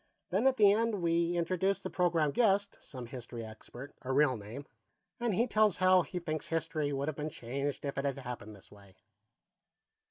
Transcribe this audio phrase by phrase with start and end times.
[0.31, 4.65] Then, at the end, we introduce the program guest, some history expert, a real name,
[5.19, 8.55] and he tells how he thinks history would have been changed if it had happened
[8.55, 8.95] this way."